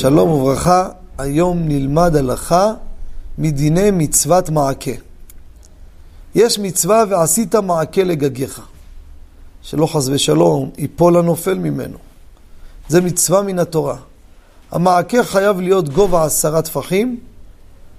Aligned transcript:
שלום 0.00 0.30
וברכה, 0.30 0.88
היום 1.18 1.68
נלמד 1.68 2.16
הלכה 2.16 2.72
מדיני 3.38 3.90
מצוות 3.90 4.50
מעקה. 4.50 4.90
יש 6.34 6.58
מצווה 6.58 7.04
ועשית 7.08 7.54
מעקה 7.54 8.04
לגגיך, 8.04 8.60
שלא 9.62 9.86
חס 9.86 10.08
ושלום 10.08 10.70
ייפול 10.78 11.16
הנופל 11.16 11.54
ממנו. 11.54 11.98
זה 12.88 13.00
מצווה 13.00 13.42
מן 13.42 13.58
התורה. 13.58 13.96
המעקה 14.70 15.24
חייב 15.24 15.60
להיות 15.60 15.88
גובה 15.88 16.24
עשרה 16.24 16.62
טפחים. 16.62 17.20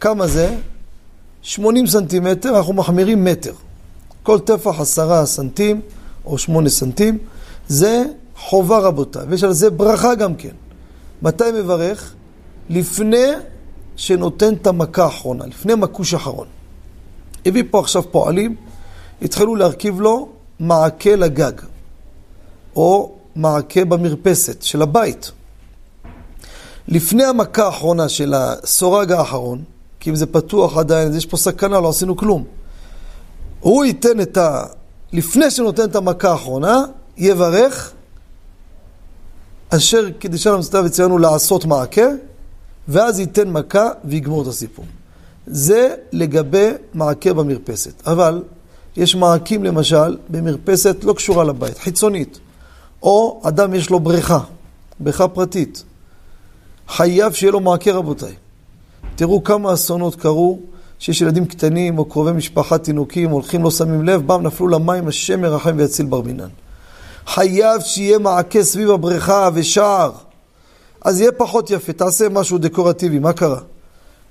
כמה 0.00 0.26
זה? 0.26 0.56
80 1.42 1.86
סנטימטר, 1.86 2.58
אנחנו 2.58 2.72
מחמירים 2.72 3.24
מטר. 3.24 3.52
כל 4.22 4.38
טפח 4.38 4.80
עשרה 4.80 5.26
סנטים 5.26 5.80
או 6.24 6.38
שמונה 6.38 6.68
סנטים, 6.68 7.18
זה 7.68 8.04
חובה 8.36 8.78
רבותיי, 8.78 9.22
ויש 9.28 9.44
על 9.44 9.52
זה 9.52 9.70
ברכה 9.70 10.14
גם 10.14 10.34
כן. 10.34 10.67
מתי 11.22 11.44
מברך? 11.54 12.14
לפני 12.70 13.26
שנותן 13.96 14.54
את 14.54 14.66
המכה 14.66 15.04
האחרונה, 15.04 15.46
לפני 15.46 15.74
מכוש 15.74 16.14
אחרון. 16.14 16.46
הביא 17.46 17.62
פה 17.70 17.80
עכשיו 17.80 18.02
פועלים, 18.10 18.56
התחילו 19.22 19.56
להרכיב 19.56 20.00
לו 20.00 20.28
מעקה 20.60 21.16
לגג, 21.16 21.52
או 22.76 23.12
מעקה 23.36 23.84
במרפסת 23.84 24.62
של 24.62 24.82
הבית. 24.82 25.32
לפני 26.88 27.24
המכה 27.24 27.64
האחרונה 27.64 28.08
של 28.08 28.34
הסורג 28.34 29.12
האחרון, 29.12 29.62
כי 30.00 30.10
אם 30.10 30.14
זה 30.14 30.26
פתוח 30.26 30.76
עדיין, 30.76 31.16
יש 31.16 31.26
פה 31.26 31.36
סכנה, 31.36 31.80
לא 31.80 31.88
עשינו 31.88 32.16
כלום. 32.16 32.44
הוא 33.60 33.84
ייתן 33.84 34.20
את 34.20 34.36
ה... 34.36 34.64
לפני 35.12 35.50
שנותן 35.50 35.84
את 35.84 35.96
המכה 35.96 36.30
האחרונה, 36.30 36.84
יברך 37.16 37.92
אשר 39.70 40.10
קידשה 40.10 40.50
למצטה 40.50 40.80
וציינו 40.84 41.18
לעשות 41.18 41.64
מעקה, 41.64 42.08
ואז 42.88 43.18
ייתן 43.18 43.50
מכה 43.50 43.88
ויגמור 44.04 44.42
את 44.42 44.46
הסיפור. 44.46 44.84
זה 45.46 45.94
לגבי 46.12 46.68
מעקה 46.94 47.32
במרפסת. 47.32 48.06
אבל 48.06 48.42
יש 48.96 49.14
מעקים 49.14 49.64
למשל 49.64 50.16
במרפסת 50.28 51.04
לא 51.04 51.12
קשורה 51.12 51.44
לבית, 51.44 51.78
חיצונית. 51.78 52.38
או 53.02 53.40
אדם 53.44 53.74
יש 53.74 53.90
לו 53.90 54.00
בריכה, 54.00 54.40
בריכה 55.00 55.28
פרטית. 55.28 55.84
חייב 56.88 57.32
שיהיה 57.32 57.52
לו 57.52 57.60
מעקה 57.60 57.92
רבותיי. 57.92 58.34
תראו 59.16 59.44
כמה 59.44 59.74
אסונות 59.74 60.14
קרו, 60.14 60.58
שיש 60.98 61.20
ילדים 61.20 61.46
קטנים 61.46 61.98
או 61.98 62.04
קרובי 62.04 62.32
משפחה 62.32 62.78
תינוקים, 62.78 63.30
הולכים 63.30 63.62
לא 63.62 63.70
שמים 63.70 64.02
לב, 64.02 64.26
בם 64.26 64.42
נפלו 64.42 64.68
למים, 64.68 65.08
השם 65.08 65.44
ירחם 65.44 65.74
ויציל 65.76 66.06
בר 66.06 66.20
מינן. 66.20 66.48
חייב 67.34 67.80
שיהיה 67.80 68.18
מעקה 68.18 68.62
סביב 68.62 68.90
הבריכה 68.90 69.48
ושער. 69.54 70.12
אז 71.00 71.20
יהיה 71.20 71.32
פחות 71.32 71.70
יפה, 71.70 71.92
תעשה 71.92 72.28
משהו 72.28 72.58
דקורטיבי, 72.58 73.18
מה 73.18 73.32
קרה? 73.32 73.60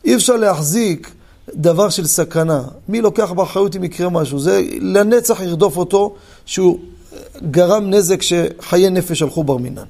אי 0.06 0.16
אפשר 0.16 0.36
להחזיק 0.36 1.12
דבר 1.56 1.90
של 1.90 2.08
סכנה. 2.08 2.64
מי 2.90 3.02
לוקח 3.02 3.32
באחריות 3.32 3.76
אם 3.76 3.84
יקרה 3.84 4.10
משהו? 4.10 4.40
זה 4.40 4.62
לנצח 4.82 5.42
ירדוף 5.42 5.78
אותו 5.78 6.16
שהוא 6.46 6.80
גרם 7.52 7.90
נזק 7.90 8.22
שחיי 8.22 8.90
נפש 8.90 9.22
הלכו 9.22 9.44
בר 9.44 9.58
מינן. 9.58 9.86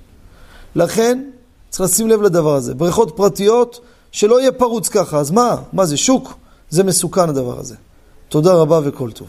לכן 0.75 1.23
צריך 1.69 1.81
לשים 1.81 2.07
לב 2.07 2.21
לדבר 2.21 2.55
הזה. 2.55 2.73
בריכות 2.73 3.13
פרטיות, 3.15 3.79
שלא 4.11 4.41
יהיה 4.41 4.51
פרוץ 4.51 4.89
ככה. 4.89 5.19
אז 5.19 5.31
מה? 5.31 5.55
מה 5.73 5.85
זה 5.85 5.97
שוק? 5.97 6.33
זה 6.69 6.83
מסוכן 6.83 7.29
הדבר 7.29 7.59
הזה. 7.59 7.75
תודה 8.29 8.53
רבה 8.53 8.79
וכל 8.83 9.11
טוב. 9.11 9.27